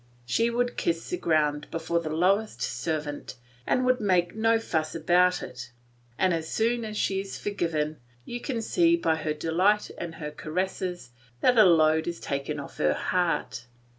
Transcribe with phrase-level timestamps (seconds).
[0.25, 3.35] She would kiss the ground before the lowest servant
[3.67, 5.71] and would make no fuss about it;
[6.17, 10.31] and as soon as she is forgiven, you can see by her delight and her
[10.31, 11.11] caresses
[11.41, 13.67] that a load is taken off her heart.